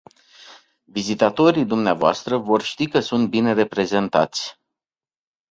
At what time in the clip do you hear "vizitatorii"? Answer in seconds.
0.87-1.63